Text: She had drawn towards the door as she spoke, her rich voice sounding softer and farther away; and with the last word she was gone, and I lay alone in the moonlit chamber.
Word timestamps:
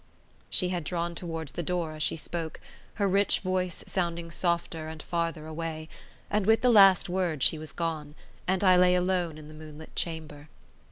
She 0.49 0.69
had 0.69 0.83
drawn 0.83 1.13
towards 1.13 1.51
the 1.51 1.61
door 1.61 1.91
as 1.93 2.01
she 2.01 2.17
spoke, 2.17 2.59
her 2.95 3.07
rich 3.07 3.41
voice 3.41 3.83
sounding 3.85 4.31
softer 4.31 4.87
and 4.87 4.99
farther 5.03 5.45
away; 5.45 5.89
and 6.27 6.47
with 6.47 6.61
the 6.61 6.71
last 6.71 7.07
word 7.07 7.43
she 7.43 7.59
was 7.59 7.71
gone, 7.71 8.15
and 8.47 8.63
I 8.63 8.77
lay 8.77 8.95
alone 8.95 9.37
in 9.37 9.47
the 9.47 9.53
moonlit 9.53 9.95
chamber. 9.95 10.49